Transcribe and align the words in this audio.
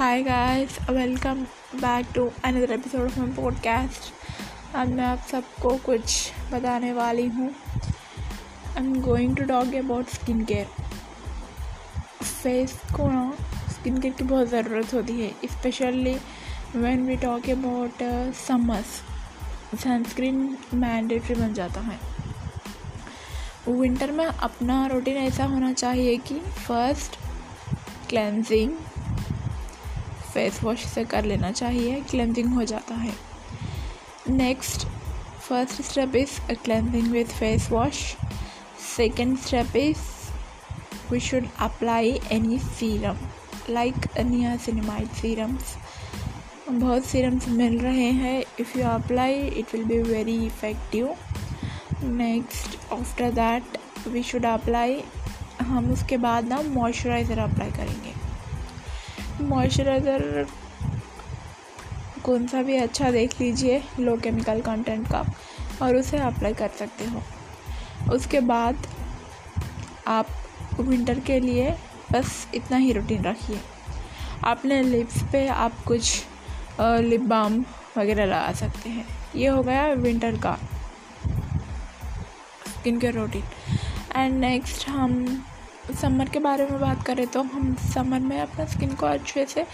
Hi 0.00 0.22
guys 0.22 0.78
welcome 0.90 1.42
back 1.74 2.06
to 2.14 2.30
another 2.44 2.72
episode 2.72 3.00
of 3.00 3.18
my 3.20 3.28
podcast 3.28 4.76
आज 4.76 4.88
मैं 4.88 5.04
आप 5.04 5.18
सबको 5.18 5.76
कुछ 5.76 6.32
बताने 6.52 6.92
वाली 6.92 7.26
हूँ। 7.26 7.50
I 7.78 8.76
am 8.76 9.00
going 9.02 9.36
to 9.36 9.44
talk 9.44 9.74
about 9.74 10.06
skin 10.06 10.44
care 10.44 10.66
face 12.22 12.80
को 12.96 13.08
ना 13.08 13.32
स्किन 13.72 14.00
केयर 14.00 14.14
की 14.14 14.24
बहुत 14.24 14.48
ज़रूरत 14.48 14.94
होती 14.94 15.20
है 15.20 15.30
specially 15.50 16.16
when 16.76 17.06
we 17.06 17.16
talk 17.16 17.50
about 17.50 18.02
summers 18.34 19.02
sunscreen 19.82 20.58
mandatory 20.74 21.34
बन 21.34 21.54
जाता 21.54 21.80
है। 21.80 21.98
विंटर 23.68 24.12
में 24.12 24.26
अपना 24.26 24.86
रूटीन 24.86 25.16
ऐसा 25.16 25.44
होना 25.44 25.72
चाहिए 25.72 26.16
कि 26.16 26.40
फ़र्स्ट 26.40 27.18
क्लेंजिंग 28.08 28.72
फेस 30.40 30.62
वॉश 30.64 30.84
से 30.86 31.04
कर 31.04 31.24
लेना 31.24 31.50
चाहिए 31.52 32.00
क्लेंजिंग 32.10 32.52
हो 32.54 32.64
जाता 32.64 32.94
है। 32.94 33.12
Next 34.28 34.86
first 35.40 35.82
step 35.82 36.14
is 36.16 36.30
cleansing 36.54 37.10
with 37.12 37.32
face 37.38 37.70
wash 37.70 37.96
second 38.96 39.36
step 39.38 39.76
is 39.76 39.98
we 41.10 41.20
should 41.20 41.46
apply 41.60 42.18
any 42.32 42.58
serum 42.58 43.16
like 43.70 44.06
niacinamide 44.20 45.08
serums 45.20 45.76
बहुत 46.70 47.04
सीरम्स 47.04 47.48
मिल 47.48 47.78
रहे 47.80 48.10
हैं। 48.12 48.38
If 48.60 48.78
you 48.78 48.84
apply 48.86 49.34
it 49.34 49.74
will 49.74 49.84
be 49.84 49.98
very 50.02 50.36
effective 50.46 51.14
next 52.04 52.78
after 52.92 53.30
that 53.32 53.78
we 54.08 54.22
should 54.22 54.46
apply 54.46 55.02
हम 55.62 55.92
उसके 55.92 56.16
बाद 56.18 56.48
ना 56.48 56.62
moisturiser 56.68 57.38
apply 57.38 57.70
करेंगे। 57.70 58.18
Moisturiser 59.40 60.46
कौन 62.24 62.46
सा 62.46 62.62
भी 62.62 62.76
अच्छा 62.76 63.10
देख 63.10 63.40
लीजिए 63.40 63.82
लो 64.00 64.16
केमिकल 64.16 64.60
कंटेंट 64.60 65.06
का, 65.08 65.24
और 65.82 65.96
उसे 65.96 66.18
अप्लाई 66.18 66.54
कर 66.54 66.68
सकते 66.78 67.04
हो। 67.04 67.22
उसके 68.14 68.40
बाद 68.42 68.86
आप 70.08 70.26
विंटर 70.80 71.20
के 71.20 71.38
लिए 71.40 71.70
बस 72.12 72.46
इतना 72.54 72.76
ही 72.76 72.92
रूटीन 72.92 73.22
रखिए। 73.24 73.60
अपने 74.44 74.82
लिप्स 74.82 75.22
पे 75.32 75.46
आप 75.48 75.84
कुछ 75.86 76.24
लिप 76.80 77.20
बाम 77.28 77.64
वगैरह 77.96 78.24
लगा 78.24 78.52
सकते 78.52 78.88
हैं। 78.88 79.06
ये 79.36 79.48
हो 79.48 79.62
गया 79.62 79.86
विंटर 79.94 80.36
का 80.36 80.58
skin 82.68 82.98
care 83.00 83.14
routine 83.14 83.42
and 84.16 84.38
next 84.40 84.88
हम 84.88 85.44
समर 85.94 86.28
के 86.28 86.38
बारे 86.38 86.66
में 86.66 86.80
बात 86.80 87.02
करें 87.06 87.26
तो 87.26 87.42
हम 87.42 87.74
समर 87.94 88.20
में 88.20 88.38
अपना 88.40 88.64
स्किन 88.66 88.94
को 88.94 89.06
अच्छे 89.06 89.44
से 89.46 89.66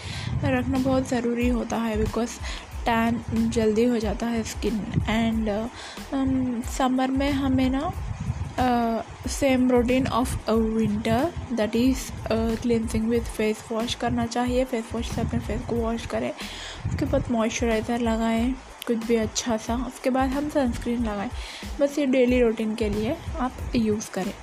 रखना 0.43 0.79
बहुत 0.79 1.09
ज़रूरी 1.09 1.47
होता 1.49 1.77
है 1.77 1.97
बिकॉज़ 1.97 2.37
टैन 2.85 3.21
जल्दी 3.53 3.83
हो 3.85 3.97
जाता 3.99 4.25
है 4.25 4.43
स्किन 4.45 4.83
एंड 5.09 5.49
समर 6.77 7.11
में 7.11 7.31
हमें 7.31 7.69
ना 7.69 7.91
same 9.29 9.69
routine 9.71 10.07
of 10.09 10.51
winter 10.51 11.31
that 11.51 11.75
is 11.75 12.09
cleansing 12.31 13.07
with 13.09 13.35
face 13.35 13.63
wash 13.71 13.95
करना 13.95 14.25
चाहिए। 14.25 14.63
फेस 14.65 14.89
वॉश 14.93 15.09
से 15.09 15.21
अपने 15.21 15.39
फेस 15.39 15.61
को 15.69 15.75
वॉश 15.75 16.05
करें, 16.05 16.31
उसके 16.89 17.05
बाद 17.05 17.31
मॉइस्चराइज़र 17.31 17.99
लगाएँ, 18.01 18.51
कुछ 18.87 19.05
भी 19.07 19.15
अच्छा 19.15 19.57
सा। 19.57 19.75
उसके 19.87 20.09
बाद 20.09 20.29
हम 20.29 20.49
सनस्क्रीन 20.49 21.05
लगाएँ। 21.05 21.29
बस 21.79 21.99
ये 21.99 22.05
डेली 22.07 22.41
रूटीन 22.41 22.75
के 22.75 22.89
लिए 22.89 23.15
आप 23.39 23.75
यूज़ 23.75 24.11
करें। 24.11 24.33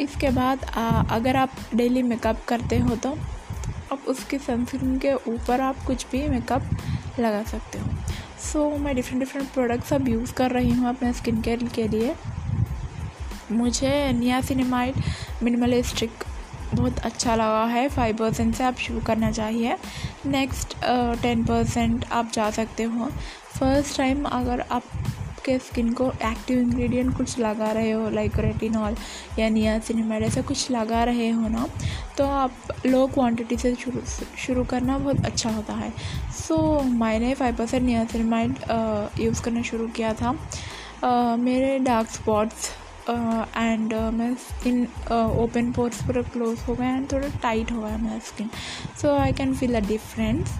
इसके 0.00 0.30
बाद 0.30 0.64
आ, 0.64 1.02
अगर 1.10 1.36
आप 1.36 1.50
डेली 1.74 2.02
मेकअप 2.02 2.44
करते 2.48 2.78
हो 2.78 2.96
तो 2.96 3.10
अब 3.92 4.04
उसके 4.08 4.38
सनस्क्रीन 4.38 4.98
के 4.98 5.12
ऊपर 5.28 5.60
आप 5.60 5.84
कुछ 5.86 6.06
भी 6.12 6.26
मेकअप 6.28 6.70
लगा 7.20 7.42
सकते 7.42 7.78
हो। 7.78 7.86
सो 8.42 8.70
so, 8.70 8.80
मैं 8.80 8.94
डिफरेंट 8.96 9.20
डिफरेंट 9.20 9.48
प्रोडक्ट्स 9.48 9.92
अब 9.92 10.08
यूज़ 10.08 10.32
कर 10.34 10.50
रही 10.50 10.70
हूँ 10.70 10.88
अपने 10.88 11.12
स्किन 11.12 11.40
केयर 11.42 11.64
के 11.74 11.88
लिए। 11.88 12.14
मुझे 13.52 14.12
नियासिनेमाइड 14.12 15.02
मिनिमलिस्टिक 15.42 16.24
बहुत 16.74 16.98
अच्छा 16.98 17.34
लगा 17.34 17.64
है। 17.64 17.88
फाइव 17.88 18.16
परसेंट 18.16 18.54
से 18.54 18.64
आप 18.64 18.76
शुरू 18.78 19.00
करना 19.00 19.30
चाहिए। 19.30 19.76
नेक्स्ट 20.26 20.74
टेन 21.22 21.44
परसेंट 21.44 22.04
आप 22.12 22.30
जा 22.34 22.50
सकते 22.50 22.82
हो। 22.82 23.10
फ़र्स्ट 23.58 23.96
टाइम 23.96 24.24
अगर 24.24 24.60
आप 24.60 24.82
आपके 25.40 25.58
स्किन 25.58 25.92
को 25.92 26.06
एक्टिव 26.24 26.58
इंग्रेडिएंट 26.58 27.16
कुछ 27.16 27.38
लगा 27.38 27.70
रहे 27.72 27.90
हो 27.90 28.08
लाइक 28.10 28.38
रेटिनॉल 28.38 28.96
या 29.38 29.48
नियासिनेमाइड 29.48 30.22
ऐसा 30.22 30.40
कुछ 30.48 30.70
लगा 30.70 31.04
रहे 31.04 31.28
हो 31.30 31.48
ना 31.48 31.66
तो 32.18 32.24
आप 32.24 32.52
लो 32.86 33.06
क्वांटिटी 33.14 33.56
से 33.56 33.74
शुरू 33.74 34.00
शुरू 34.38 34.64
करना 34.64 34.98
बहुत 34.98 35.24
अच्छा 35.26 35.50
होता 35.50 35.74
है। 35.74 35.90
सो 36.38 36.56
so, 36.56 36.84
मैंने 37.00 37.32
फाइव 37.34 37.56
परसेंट 37.56 37.82
नियासिनेमाइड 37.84 38.54
यूज़ 39.20 39.42
करना 39.42 39.62
शुरू 39.62 39.86
किया 39.96 40.12
था। 40.14 40.34
uh, 40.34 41.38
मेरे 41.38 41.78
डार्क 41.78 42.10
स्पॉट्स 42.10 42.70
एंड 43.08 43.94
मैं 44.14 44.34
स्किन 44.40 44.84
ओपन 45.42 45.72
पोर्स 45.76 46.02
पूरा 46.06 46.22
क्लोज 46.32 46.58
हो 46.68 46.74
गए 46.74 46.86
एंड 46.86 47.10
थोड़ा 47.12 47.28
टाइट 47.42 47.72
हो 47.72 47.80
गया 47.82 47.96
मेरा 47.96 48.18
skin 48.26 48.50
so 49.02 49.16
I 49.16 49.32
can 49.32 49.54
feel 49.54 49.74
a 49.74 49.86
difference 49.88 50.54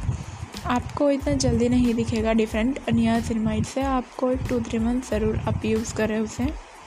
आपको 0.67 1.11
इतना 1.11 1.35
जल्दी 1.35 1.69
नहीं 1.69 1.95
दिखेगा 1.95 2.33
डिफरेंट 2.35 2.79
नियासिनमाइड 2.91 3.65
से। 3.67 3.83
आपको 3.83 4.33
टू 4.49 4.61
थ्री 4.61 4.79
मंथ 4.79 5.11
ज़रूर 5.11 5.37
आप 5.49 5.65
यूज़ 5.65 5.95
करें 5.97 6.19
उसे 6.19 6.45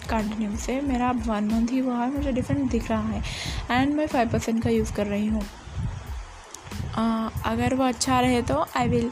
कंटिन्यू 0.09 0.55
से 0.57 0.79
मेरा 0.81 1.09
अब 1.09 1.21
वन 1.27 1.49
मंथ 1.51 1.71
ही 1.71 1.79
हुआ 1.79 1.97
है, 1.97 2.11
मुझे 2.11 2.31
डिफरेंट 2.31 2.69
दिख 2.71 2.89
रहा 2.91 3.09
है। 3.09 3.21
एंड 3.71 3.93
मैं 3.95 4.07
फाइव 4.07 4.29
परसेंट 4.31 4.63
का 4.63 4.69
यूज़ 4.69 4.93
कर 4.93 5.07
रही 5.07 5.27
हूँ। 5.27 5.41
अगर 7.45 7.73
वो 7.75 7.83
अच्छा 7.83 8.19
रहे 8.19 8.41
तो 8.41 8.65
I 8.77 8.87
will 8.87 9.09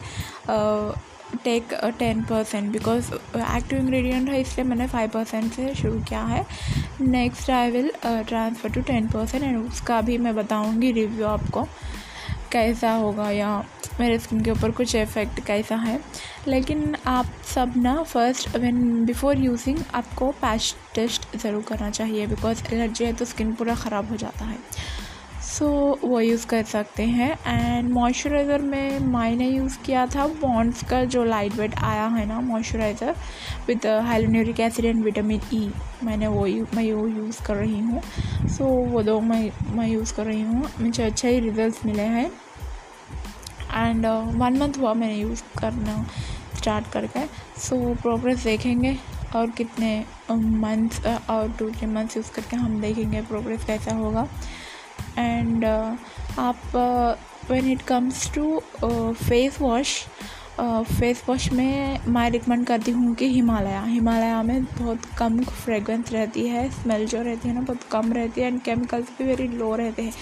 take 1.44 1.74
ten 2.00 2.22
percent 2.24 2.72
because 2.72 3.12
active 3.12 3.80
ingredient 3.80 4.30
है, 4.30 4.42
इसलिए 4.42 4.68
मैंने 4.68 4.88
फाइव 4.88 5.10
परसेंट 5.10 5.52
से 5.54 5.74
शुरू 5.76 6.00
किया 6.02 6.24
है। 6.24 6.46
Next 7.02 7.50
I 7.50 7.72
will 7.72 7.92
transfer 8.04 8.72
to 8.72 8.82
ten 8.84 9.08
percent 9.10 9.44
and 9.44 9.58
उसका 9.58 10.02
भी 10.02 10.18
मैं 10.18 10.36
बताऊँगी 10.36 10.92
रिव्यू 10.92 11.26
आपको, 11.28 11.68
कैसा 12.52 12.92
होगा 12.94 13.30
या 13.32 13.64
मेरे 14.02 14.20
स्किन 14.20 14.44
के 14.44 14.52
ऊपर 14.52 14.72
कुछ 14.72 14.96
इफ़ेक्ट 14.96 15.40
कैसा 15.48 15.76
है। 15.78 16.00
लेकिन 16.48 16.96
आप 17.08 17.34
सब 17.54 17.74
ना 17.78 18.02
फ़र्स्ट 18.04 18.56
व्हेन 18.58 19.06
बिफोर 19.06 19.38
यूजिंग 19.40 19.78
आपको 19.94 20.32
पैच 20.42 20.76
टेस्ट 20.96 21.36
ज़रूर 21.38 21.64
करना 21.68 21.90
चाहिए 21.92 22.28
बिकॉज़ 22.28 22.64
एलर्जी 22.74 23.06
है 23.06 23.14
तो 23.14 23.26
स्किन 23.26 23.54
पूरा 23.54 23.76
ख़राब 23.76 24.10
हो 24.10 24.16
जाता 24.18 24.46
है। 24.46 24.58
सो 25.44 25.66
so, 25.66 26.10
वो 26.10 26.20
यूज़ 26.22 26.46
कर 26.48 26.64
सकते 26.64 27.04
हैं। 27.06 27.32
एंड 27.48 27.90
मॉइस्चराइज़र 27.92 28.62
में 28.62 29.00
मैंने 29.08 29.48
यूज़ 29.50 29.78
किया 29.86 30.06
था 30.16 30.28
बॉन्ड्स 30.42 30.84
का 30.90 31.04
जो 31.06 31.24
लाइट 31.24 31.56
वेट 31.56 31.76
आया 31.80 32.06
है 32.08 32.26
ना 32.28 32.40
moisturizer 32.42 33.16
with 33.68 33.86
hyaluronic 34.06 34.60
acid 34.60 34.86
and 34.86 35.04
vitamin 35.04 35.42
E 35.54 35.70
मैंने 36.04 36.28
वो 36.28 36.46
यू 36.48 36.68
मैं 36.76 36.92
वो 36.94 37.08
यूज़ 37.08 37.42
कर 37.44 37.56
रही 37.56 37.80
हूँ। 37.80 38.02
सो 38.02 38.64
so, 38.64 38.92
वो 38.92 39.02
दो 39.04 39.20
मैं 39.22 39.52
मैं 39.76 39.88
यूज़ 39.88 40.14
कर 40.16 40.26
रही 40.26 40.42
हूँ। 40.42 40.70
मुझे 40.82 41.04
अच्छे 41.04 41.30
ही 41.30 41.40
रिज़ल्ट 41.40 41.86
मिले 41.86 42.04
हैं। 42.16 42.30
एंड 43.82 44.06
वन 44.42 44.58
मंथ 44.58 44.78
हुआ 44.78 44.94
मैंने 44.94 45.16
यूज़ 45.16 45.44
करना 45.60 46.06
स्टार्ट 46.58 46.92
करके 46.94 47.26
सो 47.60 47.76
so, 47.76 48.02
प्रोग्रेस 48.02 48.44
देखेंगे 48.44 48.98
और 49.36 49.50
कितने 49.50 49.94
मंथ्स 50.32 51.00
uh, 51.00 51.06
uh, 51.08 51.30
और 51.30 51.52
टू 51.60 51.70
थ्री 51.72 51.88
मंथ्स 51.88 52.18
यूज़ 52.18 52.32
करके 52.32 52.56
हम 52.56 52.80
देखेंगे 52.82 53.22
प्रोग्रेस 53.22 53.66
कैसा 53.66 53.94
होगा। 53.96 54.28
एंड 55.18 55.66
uh, 55.66 56.40
आप 56.40 56.62
when 57.50 57.72
it 57.72 57.82
comes 57.82 58.30
to 58.34 58.62
face 58.84 59.62
wash 59.62 59.96
face 60.60 61.24
wash 61.28 61.52
में 61.52 62.00
मैं 62.08 62.30
रिकमेंड 62.30 62.66
करती 62.68 62.92
हूँ 62.92 63.14
कि 63.16 63.28
हिमालय 63.30 63.80
हिमालय 63.86 64.42
में 64.44 64.64
बहुत 64.64 65.06
कम 65.18 65.40
फ्रेगरेंस 65.44 66.12
रहती 66.14 66.46
है 66.48 66.70
स्मेल 66.72 67.06
जो 67.08 67.22
रहती 67.22 67.48
है 67.48 67.54
ना, 67.56 67.62
बहुत 67.62 67.84
कम 67.92 68.12
रहती 68.14 68.42
है 68.42 68.48
एंड 68.48 68.62
केमिकल्स 68.62 69.10
भी 69.18 69.26
वेरी 69.26 69.48
लो 69.48 69.76
रहते 69.76 70.02
हैं, 70.02 70.14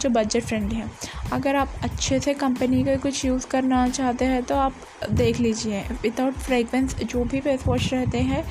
जो 0.00 0.10
बजट 0.10 0.42
फ्रेंडली 0.42 0.76
है। 0.76 0.90
अगर 1.32 1.56
आप 1.56 1.72
अच्छे 1.82 2.20
से 2.20 2.34
कंपनी 2.34 2.84
का 2.84 2.96
कुछ 2.96 3.24
यूज़ 3.24 3.46
करना 3.46 3.88
चाहते 3.88 4.24
हैं 4.24 4.42
तो 4.42 4.54
आप 4.56 4.74
देख 5.10 5.40
लीजिए 5.40 5.82
विदाउट 6.02 6.34
फ्रेगरेंस 6.38 6.94
जो 6.96 7.24
भी 7.24 7.40
फेस 7.40 7.66
वॉश 7.66 7.92
रहते 7.92 8.18
हैं, 8.20 8.44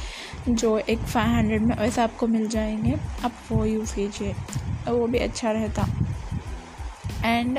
जो 0.50 0.77
एक 0.79 1.00
फाइव 1.00 1.35
हंड्रेड 1.38 1.61
में 1.61 1.75
वैसे 1.77 2.01
आपको 2.01 2.27
मिल 2.27 2.47
जाएँगे, 2.50 2.95
आप 3.25 3.33
वो 3.51 3.65
यूज़ 3.65 3.95
कीजिए, 3.95 4.35
वो 4.89 5.07
भी 5.07 5.17
अच्छा 5.19 5.51
रहता। 5.51 5.88
And 7.25 7.57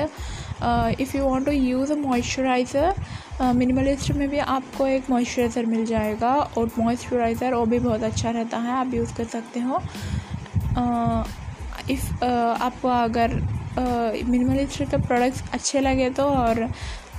if 1.01 1.15
you 1.17 1.25
want 1.25 1.45
to 1.45 1.51
use 1.51 1.91
a 1.93 1.95
moisturizer 1.97 2.93
Minimalist 3.41 4.11
में 4.11 4.27
भी 4.29 4.37
आपको 4.39 4.87
एक 4.87 5.09
मॉइस्चराइज़र 5.09 5.65
मिल 5.65 5.85
जाएगा 5.85 6.33
और 6.33 6.69
मॉइस्चराइज़र 6.79 7.53
वो 7.53 7.65
भी 7.65 7.79
बहुत 7.79 8.03
अच्छा 8.03 8.29
रहता 8.31 8.57
है, 8.57 8.71
आप 8.71 8.93
यूज़ 8.93 9.13
कर 9.15 9.25
सकते 9.25 9.59
हो। 9.59 9.81
इफ़ 11.89 12.23
आपको 12.25 12.87
अगर 12.89 13.33
मिनिमलिस्ट 14.25 14.83
के 14.83 14.97
प्रोडक्ट्स 14.97 15.43
अच्छे 15.53 15.79
लगे 15.79 16.09
तो 16.09 16.23
और 16.25 16.61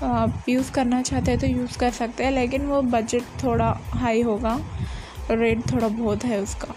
आप 0.04 0.48
यूज़ 0.48 0.72
करना 0.72 1.02
चाहते 1.02 1.30
हैं 1.30 1.40
तो 1.40 1.46
यूज़ 1.46 1.78
कर 1.78 1.90
सकते 1.92 2.24
हैं, 2.24 2.30
लेकिन 2.32 2.66
वो 2.66 2.80
बजट 2.82 3.42
थोड़ा 3.44 3.68
हाई 3.94 4.22
होगा 4.22 4.58
रेट 5.30 5.60
थोड़ा 5.72 5.88
बहुत 5.88 6.24
है 6.24 6.40
उसका। 6.40 6.74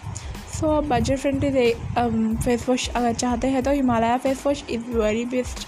सो, 0.52 0.70
आप 0.70 0.84
बजट 0.84 1.18
फ्रेंडली 1.18 1.72
फेस 2.44 2.68
वॉश 2.68 2.88
अगर 2.90 3.12
चाहते 3.14 3.48
हैं 3.48 3.62
तो 3.62 3.70
Himalaya 3.72 4.16
face 4.18 4.46
wash 4.46 4.64
is 4.70 4.90
very 4.90 5.24
best 5.26 5.66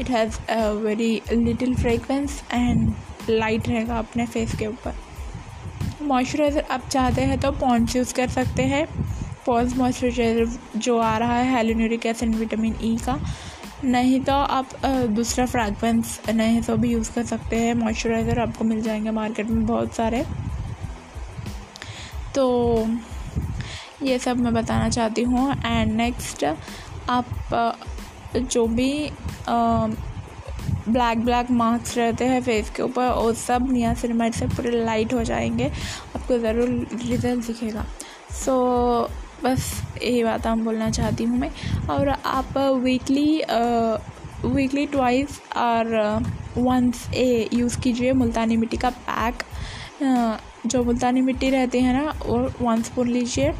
it 0.00 0.10
has 0.10 0.38
very 0.84 1.10
little 1.32 1.74
fragrance 1.74 2.42
and 2.52 2.92
light 3.30 3.68
रहेगा 3.68 3.98
अपने 3.98 4.26
फेस 4.26 4.54
के 4.58 4.66
ऊपर। 4.66 4.94
मॉइस्चराइज़र 6.02 6.64
आप 6.70 6.88
चाहते 6.88 7.22
हैं 7.22 7.38
तो 7.40 7.50
पॉन्स 7.52 7.96
यूज़ 7.96 8.14
कर 8.14 8.28
सकते 8.28 8.62
हैं। 8.64 8.86
पॉन्स 9.46 9.76
मॉइस्चराइज़र 9.76 10.58
जो 10.76 10.98
आ 10.98 11.16
रहा 11.18 11.36
है 11.38 11.54
हेलोन्यूरिक 11.56 12.06
एसिड 12.06 12.34
विटामिन 12.34 12.76
ई 12.82 12.96
का। 13.06 13.18
नहीं 13.84 14.20
तो 14.20 14.32
आप 14.32 14.74
दूसरा 15.10 15.46
फ्रैगरेंस 15.46 16.20
नहीं 16.30 16.60
तो 16.62 16.76
भी 16.76 16.90
यूज़ 16.92 17.12
कर 17.12 17.24
सकते 17.26 17.56
हैं। 17.56 17.74
मॉइस्चराइज़र 17.74 18.38
आपको 18.38 18.64
मिल 18.64 18.80
जाएँगे 18.82 19.10
मार्केट 19.10 19.50
में 19.50 19.64
बहुत 19.66 19.94
सारे। 19.94 20.24
तो 22.34 22.46
ये 24.02 24.18
सब 24.18 24.40
मैं 24.40 24.52
बताना 24.54 24.88
चाहती 24.88 25.22
हूँ। 25.22 25.50
एंड 25.56 25.92
नेक्स्ट 25.92 26.44
आप 26.44 27.26
जो 28.36 28.66
भी 28.66 28.92
ब्लैक 30.88 31.24
ब्लैक 31.24 31.50
मार्क्स 31.50 31.96
रहते 31.98 32.24
हैं 32.24 32.40
फेस 32.42 32.70
के 32.76 32.82
ऊपर 32.82 33.08
वो 33.14 33.32
सब 33.34 33.70
नियासिनमाइड 33.72 34.32
से 34.34 34.46
पूरे 34.46 34.84
लाइट 34.84 35.12
हो 35.14 35.22
जाएँगे। 35.24 35.70
आपको 36.16 36.38
ज़रूर 36.38 36.68
रिज़ल्ट 37.04 37.46
दिखेगा। 37.46 37.84
सो 38.44 38.52
so, 39.02 39.44
बस 39.44 39.70
यही 40.02 40.22
बात 40.24 40.46
हम 40.46 40.64
बोलना 40.64 40.90
चाहती 40.90 41.24
हूँ 41.24 41.38
मैं। 41.38 41.50
और 41.90 42.08
आप 42.08 42.58
वीकली 42.82 43.42
वीकली 44.44 44.86
ट्वाइस 44.86 45.40
और 45.56 45.94
वंस 46.56 47.08
ए 47.14 47.48
यूज़ 47.52 47.78
कीजिए 47.80 48.12
मुल्तानी 48.12 48.56
मिट्टी 48.56 48.76
का 48.76 48.90
पैक 49.08 49.42
जो 50.66 50.82
मुल्तानी 50.84 51.20
मिट्टी 51.20 51.50
रहती 51.50 51.80
है 51.80 51.92
ना 51.94 52.12
वो 52.26 52.38
वन 52.60 52.82
स्पून 52.82 53.08
लीजिए। 53.08 53.50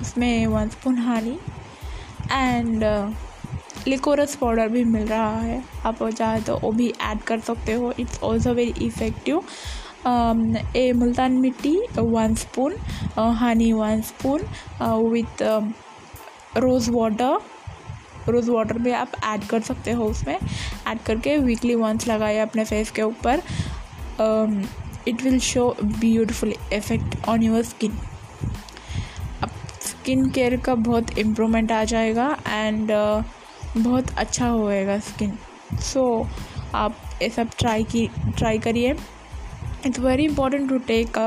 उसमें 0.00 0.46
one 0.46 0.68
spoon 0.68 0.98
honey 0.98 1.38
and 2.32 2.84
liquorice 3.86 4.34
powder 4.36 4.68
भी 4.68 4.84
मिल 4.84 5.06
रहा 5.08 5.36
है। 5.40 5.62
आप 5.86 6.02
चाहे 6.08 6.40
तो 6.40 6.58
वो 6.62 6.70
भी 6.72 6.92
ऐड 7.02 7.20
कर 7.22 7.40
सकते 7.40 7.72
हो। 7.72 7.92
It's 8.00 8.22
also 8.22 8.52
very 8.54 8.74
effective 8.86 9.42
a 10.76 10.92
multani 10.96 11.32
mitti 11.40 11.76
one 11.98 12.34
spoon 12.34 12.74
honey 13.18 13.72
one 13.72 14.00
spoon 14.02 14.40
with 15.10 15.42
rose 16.56 16.90
water 16.90 17.38
rose 18.28 18.50
water 18.50 18.78
भी 18.78 18.90
आप 18.92 19.12
ऐड 19.24 19.44
कर 19.50 19.60
सकते 19.60 19.90
हो 19.92 20.04
उसमें। 20.04 20.36
ऐड 20.88 20.98
करके 21.06 21.36
वीकली 21.38 21.74
वंस 21.74 22.06
लगाए 22.08 22.38
अपने 22.38 22.64
फेस 22.64 22.90
के 22.90 23.02
ऊपर। 23.02 23.42
It 25.08 25.22
will 25.22 25.38
show 25.40 25.74
beautiful 25.82 26.52
effect 26.72 27.16
on 27.28 27.42
your 27.42 27.62
skin 27.64 27.98
अब 29.42 29.50
स्किन 29.80 30.28
केयर 30.30 30.56
का 30.56 30.74
बहुत 30.74 31.18
इम्प्रूवमेंट 31.18 31.72
आ 31.72 31.82
जाएगा 31.84 32.36
एंड 32.46 32.90
uh, 32.90 33.22
बहुत 33.82 34.10
अच्छा 34.18 34.48
होएगा 34.48 34.98
स्किन 34.98 35.38
सो 35.74 36.02
so, 36.22 36.74
आप 36.74 36.96
ये 37.22 37.28
सब 37.28 37.48
ट्राई 37.58 37.84
की 37.84 38.08
ट्राई 38.36 38.58
करिए. 38.58 38.94
It's 39.86 39.98
very 40.00 40.24
important 40.24 40.68
to 40.68 40.78
take 40.86 41.18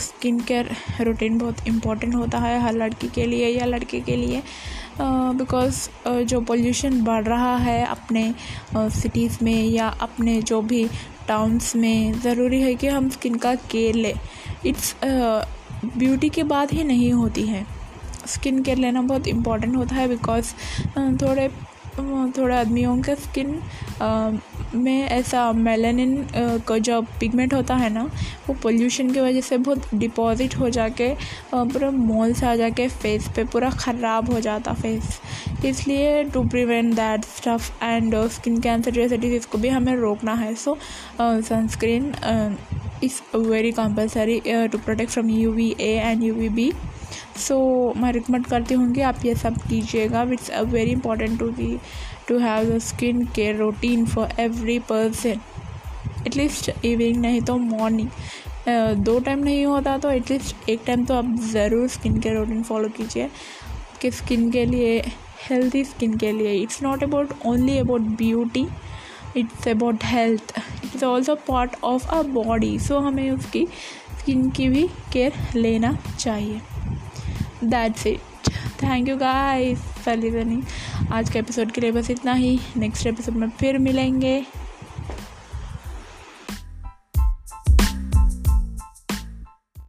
skin 0.00 0.40
care 0.40 0.70
routine 1.00 1.38
बहुत 1.38 1.66
इंपॉर्टेंट 1.68 2.14
होता 2.14 2.38
है 2.38 2.60
हर 2.62 2.74
लड़की 2.74 3.08
के 3.08 3.26
लिए 3.26 3.48
या 3.48 3.66
लड़के 3.66 4.00
के 4.00 4.16
लिए 4.16 4.42
बिकॉज़ 5.00 5.88
uh, 5.88 6.12
uh, 6.12 6.22
जो 6.22 6.40
पोल्यूशन 6.40 7.02
बढ़ 7.04 7.24
रहा 7.24 7.56
है 7.56 7.84
अपने 7.86 8.32
सिटीज़ 8.74 9.36
uh, 9.36 9.42
में 9.42 9.64
या 9.64 9.88
अपने 10.00 10.40
जो 10.42 10.60
भी 10.62 10.84
टाउन्स 11.28 11.74
में 11.76 12.20
ज़रूरी 12.20 12.60
है 12.62 12.74
कि 12.74 12.86
हम 12.86 13.08
स्किन 13.10 13.34
का 13.36 13.54
केयर 13.70 13.94
लें. 13.94 14.14
इट्स 14.66 14.94
ब्यूटी 15.04 16.28
के 16.28 16.42
बाद 16.44 16.70
ही 16.72 16.84
नहीं 16.84 17.12
होती 17.12 17.42
है. 17.46 17.66
स्किन 18.28 18.62
केयर 18.62 18.78
लेना 18.78 19.02
बहुत 19.02 19.28
इंपॉर्टेंट 19.28 19.76
होता 19.76 19.94
है 19.96 20.08
बिकॉज़ 20.08 20.52
थोड़े 21.22 21.48
थोड़े 21.98 22.54
आदमियों 22.56 22.96
के 23.02 23.14
स्किन 23.16 23.48
में 24.74 25.08
ऐसा 25.08 25.50
मेलानिन 25.52 26.16
का 26.68 26.76
जो 26.78 27.00
पिगमेंट 27.20 27.54
होता 27.54 27.74
है 27.76 27.88
ना, 27.92 28.02
वो 28.48 28.54
पोल्यूशन 28.62 29.10
की 29.10 29.20
वजह 29.20 29.40
से 29.40 29.56
बहुत 29.58 29.94
डिपॉजिट 29.94 30.56
हो 30.58 30.68
जाके 30.70 31.08
पूरा 31.54 31.90
मॉल 31.90 32.32
से 32.32 32.46
आ 32.46 32.54
जाके 32.56 32.86
फेस 32.88 33.28
पे 33.36 33.44
पूरा 33.44 33.70
ख़राब 33.70 34.30
हो 34.32 34.40
जाता 34.40 34.74
फेस 34.74 35.20
इसलिए 35.66 36.22
to 36.24 36.42
prevent 36.48 36.94
that 36.94 37.24
stuff 37.36 37.70
and 37.84 38.14
skin 38.28 38.60
cancer 38.60 38.90
जैसे 38.90 39.16
डिज़ीज़ 39.16 39.46
को 39.52 39.58
भी 39.58 39.68
हमें 39.68 39.94
रोकना 39.96 40.34
है. 40.34 40.54
So 40.54 40.76
sunscreen 41.20 42.12
is 43.04 43.20
very 43.38 43.72
compulsory 43.72 44.40
to 44.46 44.78
protect 44.78 45.12
from 45.12 45.30
U 45.30 45.50
V 45.52 45.74
A 45.80 45.92
and 45.96 46.22
U 46.24 46.34
V 46.34 46.48
B 46.48 46.72
so 47.38 47.58
मैं 47.96 48.12
रिकमेंड 48.12 48.46
करती 48.46 48.74
हूँ 48.74 49.02
आप 49.04 49.24
ये 49.24 49.34
सब 49.34 49.56
कीजिएगा। 49.68 50.22
It's 50.32 50.50
a 50.50 50.60
very 50.72 50.90
important 50.90 51.38
to 51.38 51.50
be 51.52 51.78
to 52.28 52.38
have 52.38 52.70
the 52.70 52.78
skin 52.82 53.24
care 53.34 53.56
routine 53.56 54.04
for 54.06 54.40
every 54.40 54.78
person 54.88 55.40
at least 56.26 56.70
evening 56.84 57.16
नहीं 57.16 57.40
तो 57.42 57.56
morning 57.58 58.08
दो 59.04 59.18
टाइम 59.20 59.38
नहीं 59.44 59.64
होता 59.66 59.96
तो 59.98 60.10
एटलीस्ट 60.10 60.68
एक 60.68 60.80
टाइम 60.86 61.04
तो 61.04 61.14
आप 61.14 61.34
ज़रूर 61.52 61.86
स्किन 61.88 62.18
केयर 62.20 62.36
रूटीन 62.36 62.62
फॉलो 62.62 62.88
कीजिए। 62.96 63.28
कि 64.00 64.10
स्किन 64.10 64.50
के 64.50 64.64
लिए 64.64 64.98
हेल्थी 65.48 65.84
स्किन 65.84 66.16
के 66.18 66.32
लिए। 66.32 66.52
It's 66.54 66.82
not 66.82 67.02
about 67.04 67.32
only 67.46 67.78
about 67.78 68.00
beauty 68.18 68.66
it's 69.36 69.68
about 69.68 70.04
health 70.04 70.52
it's 70.84 71.02
also 71.04 71.34
part 71.48 71.76
of 71.84 72.06
a 72.08 72.22
body 72.24 72.78
so 72.78 72.98
हमें 72.98 73.30
उसकी 73.30 73.66
स्किन 74.20 74.48
की 74.50 74.68
भी 74.68 74.86
केयर 75.12 75.32
लेना 75.54 75.96
चाहिए। 76.18 76.60
That's 77.64 78.06
it 78.06 78.20
thank 78.82 79.08
you 79.08 79.16
guys 79.16 79.78
फैली 79.78 80.62
आज 81.12 81.30
के 81.30 81.38
एपिसोड 81.38 81.70
के 81.70 81.80
लिए 81.80 81.92
बस 81.92 82.10
इतना 82.10 82.32
ही। 82.32 82.60
नेक्स्ट 82.76 83.06
एपिसोड 83.06 83.34
में 83.34 83.50
फिर 83.50 83.78
मिलेंगे। 83.78 84.46